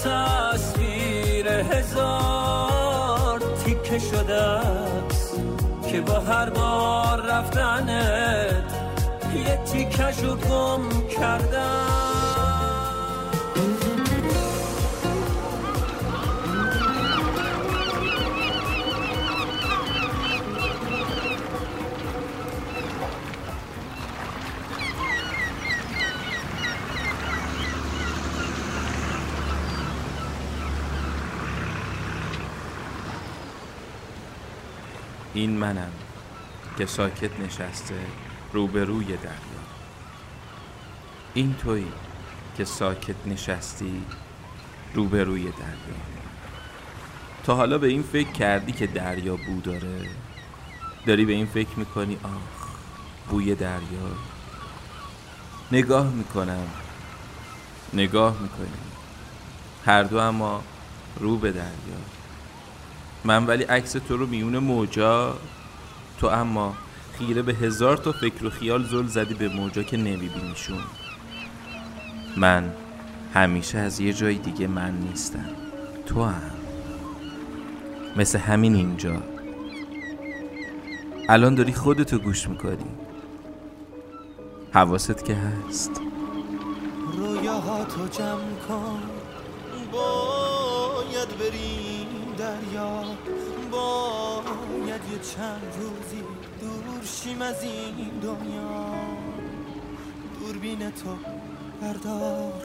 تصویر 0.04 1.48
هزار 1.48 3.40
تیکه 3.64 3.98
شده 3.98 4.34
است 4.34 5.40
که 5.90 6.00
با 6.00 6.20
هر 6.20 6.50
بار 6.50 7.20
رفتنت 7.20 8.74
یه 9.34 9.56
تیکشو 9.64 10.36
گم 10.36 11.08
کردم. 11.08 12.07
این 35.34 35.50
منم 35.50 35.92
که 36.78 36.86
ساکت 36.86 37.40
نشسته 37.40 38.00
روبروی 38.52 39.04
دریا. 39.04 39.62
این 41.34 41.54
تویی 41.54 41.92
که 42.56 42.64
ساکت 42.64 43.26
نشستی 43.26 44.02
روبروی 44.94 45.42
دریا. 45.42 45.98
تا 47.44 47.54
حالا 47.54 47.78
به 47.78 47.86
این 47.86 48.02
فکر 48.02 48.32
کردی 48.32 48.72
که 48.72 48.86
دریا 48.86 49.36
بو 49.36 49.60
داره؟ 49.60 50.08
داری 51.06 51.24
به 51.24 51.32
این 51.32 51.46
فکر 51.46 51.78
می‌کنی 51.78 52.18
آخ 52.24 52.68
بوی 53.28 53.54
دریا؟ 53.54 54.16
نگاه 55.72 56.10
می‌کنم 56.10 56.66
نگاه 57.92 58.42
می‌کنیم 58.42 58.92
هر 59.84 60.02
دو 60.02 60.18
اما 60.18 60.62
رو 61.20 61.36
به 61.36 61.52
دریا. 61.52 62.17
من 63.24 63.46
ولی 63.46 63.64
عکس 63.64 63.92
تو 63.92 64.16
رو 64.16 64.26
میون 64.26 64.58
موجا. 64.58 65.34
تو 66.20 66.26
اما 66.26 66.74
خیره 67.18 67.42
به 67.42 67.54
هزار 67.54 67.96
تا 67.96 68.12
فکر 68.12 68.44
و 68.46 68.50
خیال 68.50 68.84
زل 68.84 69.06
زدی 69.06 69.34
به 69.34 69.48
موجا 69.48 69.82
که 69.82 69.96
نمیبینیشون. 69.96 70.78
من 72.36 72.72
همیشه 73.34 73.78
از 73.78 74.00
یه 74.00 74.12
جای 74.12 74.34
دیگه 74.34 74.66
من 74.66 74.94
نیستم. 74.98 75.50
تو 76.06 76.24
هم. 76.24 76.50
مثل 78.16 78.38
همین 78.38 78.74
اینجا. 78.74 79.22
الان 81.28 81.54
داری 81.54 81.72
خودتو 81.72 82.18
گوش 82.18 82.48
می‌کنی. 82.48 82.90
حواست 84.72 85.24
که 85.24 85.34
هست. 85.34 86.00
رویاهاتو 87.16 88.08
جمع 88.08 88.54
کن. 88.68 89.02
باید 89.92 91.28
بریم. 91.38 92.07
دریا. 92.38 93.02
باید 93.70 95.02
یه 95.12 95.18
چند 95.18 95.74
روزی 95.80 96.22
دور 96.60 97.04
شیم 97.04 97.42
از 97.42 97.62
این 97.62 98.18
دنیا. 98.22 98.86
دوربین 100.40 100.90
تو 100.90 101.16
بردار. 101.82 102.62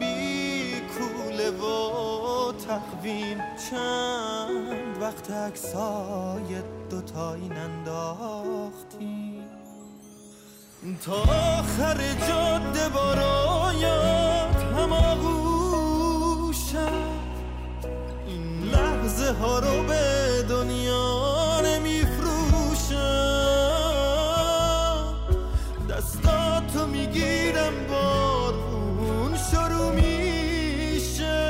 بی 0.00 0.80
کوله 0.80 1.50
و 1.50 2.52
تقویم. 2.52 3.38
چند 3.70 5.02
وقت 5.02 5.30
اکسای 5.30 6.62
دوتایی 6.90 7.48
ننداختیم 7.48 9.44
تا 11.04 11.12
آخر 11.58 11.96
جاده 12.28 12.88
بارایت 12.88 14.56
هماغوشم 14.76 15.35
لحظه 19.26 19.38
ها 19.38 19.58
رو 19.58 19.82
به 19.82 20.42
دنیا 20.48 21.60
نمیفروشم. 21.60 22.96
دستاتو 25.90 26.86
می‌گیرم 26.86 27.72
بارون 27.88 29.36
شروع 29.36 29.94
میشه. 29.94 31.42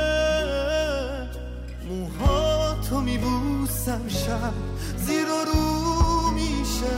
موهاتو 1.89 3.01
میبوسم 3.01 4.07
شب 4.07 4.53
زیر 4.97 5.25
و 5.25 5.45
رو 5.51 6.31
میشه. 6.31 6.97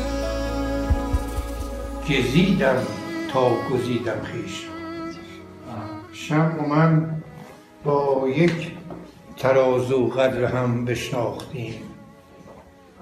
گزیدم 2.09 2.83
تا 3.33 3.49
گزیدم 3.49 4.21
خیش. 4.23 4.65
شم 6.13 6.55
و 6.59 6.67
من 6.67 7.21
با 7.83 8.27
یک 8.29 8.78
ترازو 9.39 10.07
قدر 10.07 10.45
هم 10.45 10.85
بشناختیم. 10.85 11.73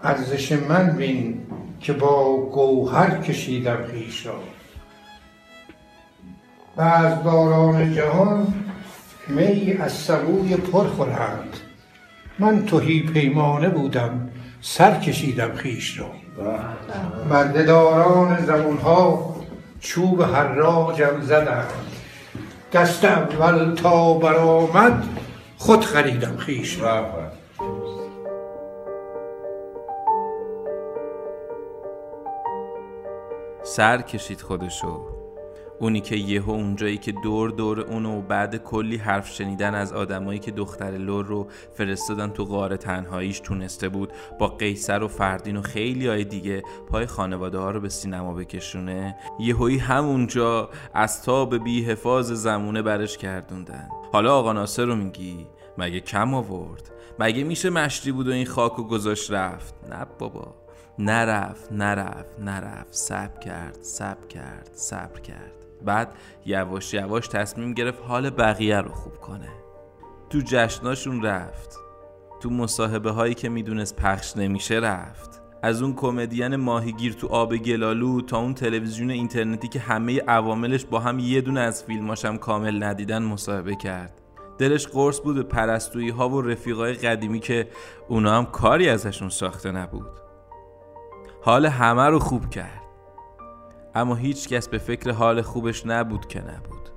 ارزش 0.04 0.52
من 0.52 0.90
بین 0.90 1.48
که 1.82 1.94
با 1.94 2.38
گوهر 2.38 3.22
کشیدم 3.22 3.78
خیش 3.92 4.26
را. 4.26 4.40
بعض 6.76 7.24
داران 7.24 7.94
جهان 7.94 8.54
می 9.28 9.78
از 9.80 9.94
سبوی 9.94 10.56
پر 10.56 10.88
خورند. 10.88 11.58
من 12.40 12.66
توهی 12.66 13.02
پیمانه 13.02 13.70
بودم 13.70 14.30
سر 14.62 15.00
کشیدم 15.00 15.56
خیش 15.56 16.00
را. 16.00 16.10
بردهداران 17.30 18.46
زبونها 18.46 19.36
چوب 19.80 20.24
حراجم 20.24 21.22
زدند. 21.22 21.74
دست 22.74 23.06
اول 23.06 23.76
تا 23.76 24.14
برآمد 24.14 25.17
خود 25.58 25.86
خریدم 25.86 26.38
خیش 26.38 26.80
را. 26.82 27.32
سر 33.64 34.02
کشید 34.02 34.42
خودشو. 34.42 35.17
اونی 35.80 36.02
که 36.02 36.16
یهو 36.16 36.52
اونجایی 36.52 36.98
که 36.98 37.12
دور 37.12 37.50
دور 37.50 37.80
اونو 37.80 38.20
و 38.20 38.22
بعد 38.22 38.64
کلی 38.64 38.98
حرف 38.98 39.30
شنیدن 39.30 39.76
از 39.76 39.94
آدمایی 39.94 40.40
که 40.40 40.52
دختر 40.52 40.92
لور 40.92 41.26
رو 41.26 41.48
فرستادن 41.74 42.30
تو 42.30 42.46
غار 42.46 42.76
تنهاییش 42.76 43.40
تونسته 43.40 43.90
بود 43.90 44.14
با 44.40 44.48
قیصر 44.48 45.04
و 45.04 45.08
فردین 45.08 45.58
و 45.58 45.62
خیلی 45.62 46.08
های 46.08 46.24
دیگه 46.24 46.64
پای 46.92 47.06
خانواده 47.06 47.58
ها 47.58 47.72
رو 47.72 47.80
به 47.80 47.90
سینما 47.90 48.34
بکشونه. 48.34 49.16
یهویی 49.40 49.78
همونجا 49.78 50.70
از 50.94 51.24
تاب 51.24 51.64
بی 51.64 51.84
حفاظ 51.84 52.32
زمونه 52.32 52.82
برش 52.82 53.18
کردوندن 53.18 53.90
حالا 54.12 54.36
آقا 54.36 54.54
ناصر 54.54 54.86
رو 54.86 54.96
میگی؟ 54.96 55.48
مگه 55.78 56.00
کم 56.00 56.34
آورد؟ 56.34 56.92
مگه 57.20 57.44
میشه 57.44 57.70
مشتی 57.70 58.12
بود 58.12 58.28
و 58.28 58.32
این 58.32 58.46
خاک 58.46 58.80
و 58.80 58.84
گذاشت 58.84 59.32
رفت؟ 59.32 59.76
نه 59.90 60.06
بابا. 60.20 60.56
نرفت 61.00 61.72
نرفت 61.72 62.40
نرفت. 62.40 62.94
صبر 62.94 63.40
کرد 63.40 63.78
صبر 63.82 64.28
کرد 64.28 64.70
صبر 64.74 65.20
کرد. 65.20 65.57
بعد 65.86 66.16
یواش 66.46 66.94
یواش 66.94 67.28
تصمیم 67.28 67.74
گرفت 67.74 68.04
حال 68.08 68.30
بقیه 68.30 68.82
رو 68.82 68.92
خوب 68.92 69.18
کنه. 69.18 69.50
تو 70.30 70.40
جشناشون 70.46 71.24
رفت. 71.24 71.78
تو 72.40 72.50
مصاحبه 72.50 73.12
هایی 73.12 73.34
که 73.34 73.50
می‌دونست 73.50 73.96
پخش 73.96 74.38
نمیشه 74.38 74.76
رفت. 74.76 75.42
از 75.64 75.82
اون 75.82 75.94
کمدین 75.96 76.56
ماهیگیر 76.56 77.14
تو 77.14 77.28
آب 77.28 77.56
گلالو 77.56 78.22
تا 78.22 78.38
اون 78.38 78.54
تلویزیون 78.54 79.10
اینترنتی 79.10 79.68
که 79.68 79.80
همه 79.80 80.22
عواملش 80.22 80.86
با 80.86 81.00
هم 81.00 81.20
یه 81.20 81.42
دونه 81.42 81.60
از 81.60 81.84
فیلماش 81.84 82.26
هم 82.26 82.38
کامل 82.38 82.84
ندیدن 82.84 83.24
مصاحبه 83.24 83.76
کرد. 83.76 84.22
دلش 84.58 84.88
قرص 84.88 85.20
بود 85.22 85.36
به 85.36 85.44
پرستویی 85.44 86.10
ها 86.10 86.30
و 86.30 86.42
رفیقای 86.42 86.94
قدیمی 86.94 87.40
که 87.40 87.68
اونا 88.08 88.38
هم 88.38 88.46
کاری 88.46 88.90
ازشون 88.90 89.30
ساخته 89.30 89.72
نبود. 89.72 90.10
حال 91.42 91.66
همه 91.66 92.06
رو 92.06 92.20
خوب 92.20 92.50
کرد. 92.50 92.87
اما 93.98 94.16
هیچ 94.16 94.48
کس 94.48 94.68
به 94.68 94.78
فکر 94.78 95.12
حال 95.12 95.42
خوبش 95.42 95.86
نبود 95.86 96.28
که 96.28 96.40
نبود. 96.40 96.90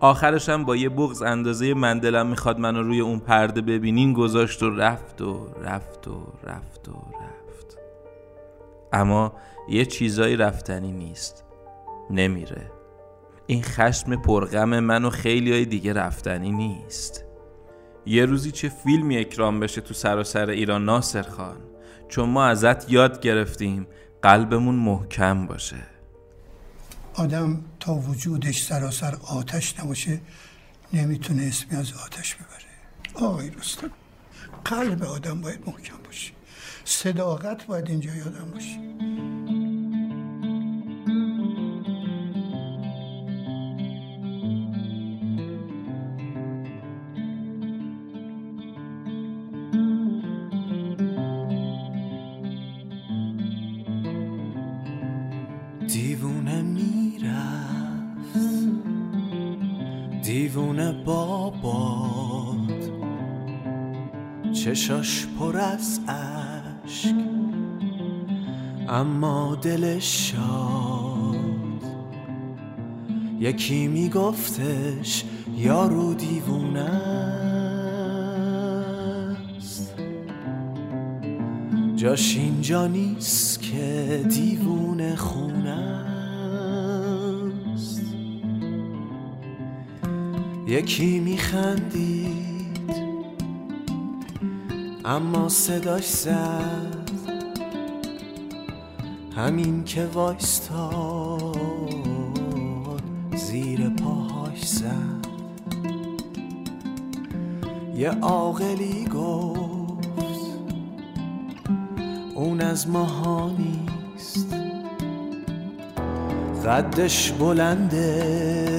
آخرش 0.00 0.48
هم 0.48 0.64
با 0.64 0.76
یه 0.76 0.88
بغز 0.88 1.22
اندازه 1.22 1.74
من 1.74 1.98
دلم 1.98 2.26
می‌خواد 2.26 2.58
منو 2.58 2.82
روی 2.82 3.00
اون 3.00 3.18
پرده 3.18 3.60
ببینین 3.60 4.12
گذاشت 4.12 4.62
و 4.62 4.70
رفت 4.70 5.22
و 5.22 5.46
رفت 5.62 6.08
و 6.08 6.32
رفت 6.44 6.88
و 6.88 6.92
رفت. 6.92 7.78
اما 8.92 9.32
یه 9.68 9.84
چیزایی 9.84 10.36
رفتنی 10.36 10.92
نیست. 10.92 11.44
نمیره. 12.10 12.70
این 13.46 13.62
خشم 13.62 14.16
پرغم 14.16 14.80
من 14.80 15.04
و 15.04 15.10
خیلی 15.10 15.52
های 15.52 15.64
دیگه 15.64 15.92
رفتنی 15.92 16.52
نیست. 16.52 17.24
یه 18.06 18.24
روزی 18.24 18.50
چه 18.50 18.68
فیلمی 18.68 19.18
اکرام 19.18 19.60
بشه 19.60 19.80
تو 19.80 19.94
سراسر 19.94 20.50
ایران 20.50 20.84
ناصر 20.84 21.22
خان. 21.22 21.56
چون 22.08 22.28
ما 22.28 22.44
ازت 22.44 22.92
یاد 22.92 23.20
گرفتیم 23.20 23.86
قلبمون 24.22 24.74
محکم 24.74 25.46
باشه. 25.46 25.97
آدم 27.18 27.60
تا 27.80 27.94
وجودش 27.94 28.62
سراسر 28.62 29.14
آتش 29.14 29.80
نباشه 29.80 30.20
نمی‌تونه 30.92 31.42
اسمی 31.42 31.76
از 31.76 31.92
آتش 31.92 32.34
ببره. 32.34 33.26
آقای 33.26 33.50
رستم 33.50 33.90
قلب 34.64 35.02
آدم 35.02 35.40
باید 35.40 35.60
محکم 35.66 35.96
باشه. 36.04 36.32
صداقت 36.84 37.66
باید 37.66 37.90
اینجا 37.90 38.14
یادم 38.14 38.50
باشه. 38.50 38.78
دیوونه 55.88 56.62
می‌رفت. 57.22 58.38
دیوونه 60.22 60.92
باباد 60.92 62.58
چشاش 64.52 65.26
پر 65.38 65.56
از 65.56 66.00
اشک 66.08 67.14
اما 68.88 69.54
دلش 69.54 70.32
شاد. 70.32 71.38
یکی 73.40 73.88
میگفتش 73.88 75.24
یارو 75.56 76.14
دیوونه 76.14 76.80
است. 79.56 79.94
جاش 81.96 82.36
اینجا 82.36 82.86
نیست 82.86 83.62
که 83.62 84.24
دیوونه 84.28 85.16
خونه 85.16 85.57
یکی 90.68 91.20
میخندید 91.20 92.90
اما 95.04 95.48
صداش 95.48 96.08
زد. 96.08 97.10
همین 99.36 99.84
که 99.84 100.06
وایستاد 100.06 101.56
زیر 103.36 103.88
پاهاش 103.88 104.64
زد. 104.64 105.28
یه 107.96 108.10
عاقلی 108.10 109.04
گفت 109.04 110.08
اون 112.34 112.60
از 112.60 112.88
ماها 112.88 113.50
نیست. 113.58 114.54
قدش 116.64 117.32
بلنده 117.32 118.77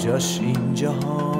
جاش 0.00 0.40
این 0.40 0.74
جهانی 0.74 1.39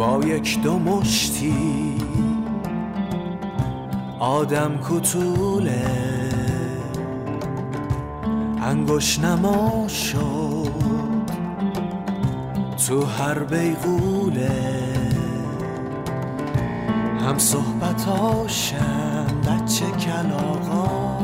با 0.00 0.20
یک 0.26 0.62
دو 0.62 0.78
مشتی. 0.78 1.98
آدم 4.18 4.78
کتوله. 4.88 5.86
انگوش 8.62 9.18
نما 9.18 9.88
شد 9.88 10.70
تو 12.86 13.04
هر 13.04 13.38
بیغوله. 13.38 14.50
هم 17.26 17.38
صحبتاشم 17.38 19.26
بچه 19.46 19.84
کلاغا. 19.90 21.20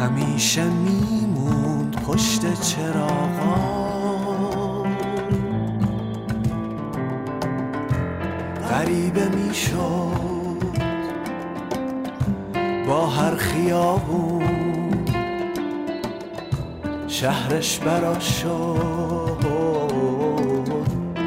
همیشه 0.00 0.64
میموند 0.64 1.96
پشت 2.06 2.60
چراغا. 2.60 3.75
غریبه 8.86 9.28
می‌شد. 9.28 9.76
با 12.88 13.06
هر 13.06 13.34
خیابون 13.34 15.04
شهرش 17.08 17.78
برا 17.78 18.18
شد. 18.18 19.46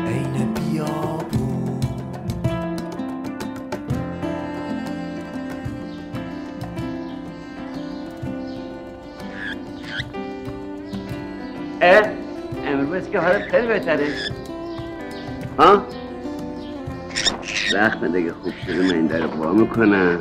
عین 0.07 0.53
بیابون. 0.53 1.79
اه 11.81 12.09
امروز 12.65 13.09
که 13.09 13.19
حالت 13.19 13.41
خیلی 13.51 13.67
بهتره. 13.67 14.07
ها؟ 15.59 15.81
وقت 17.73 18.03
دیگه. 18.03 18.31
خوب 18.43 18.53
شده 18.65 18.81
من 18.83 18.93
این 18.93 19.07
در 19.07 19.27
با 19.27 19.53
می‌کنم. 19.53 20.19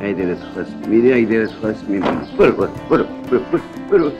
ای 0.00 0.14
دلت 0.14 0.38
خواست 0.54 0.88
میری 0.88 1.12
ای 1.12 1.24
دلت 1.24 1.50
خواست 1.52 1.84
میری 1.88 2.08
برو 2.38 2.52
برو 2.52 2.68
برو 2.90 3.04
برو 3.30 3.60
برو, 3.90 4.12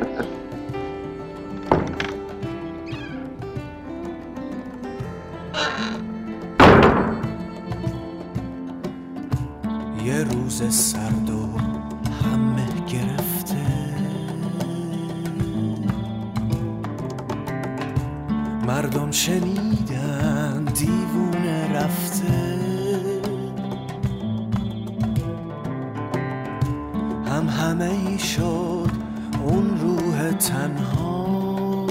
تنها. 30.66 31.86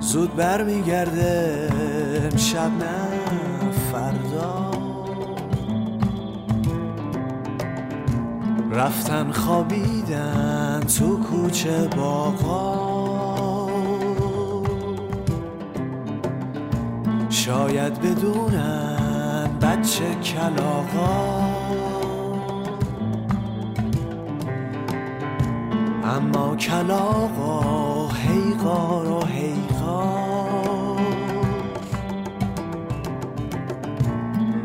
زود 0.00 0.36
برمیگرده 0.36 1.68
امشب 2.32 2.70
نه 2.78 3.70
فردا. 3.92 4.70
رفتن 8.70 9.32
خوابیدن 9.32 10.80
تو 10.98 11.18
کوچه 11.18 11.88
باغا. 11.96 12.86
شاید 17.30 18.00
بدونن 18.00 19.50
بچه 19.62 20.14
کلاغا. 20.14 21.55
اما 26.16 26.56
کلاغا 26.56 28.08
هیقار 28.08 29.06
و 29.06 29.24
هیقار 29.26 31.00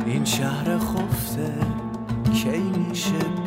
این 0.05 0.25
شهر 0.25 0.77
خفته 0.77 1.53
کی 2.33 2.59
میشه 2.89 3.40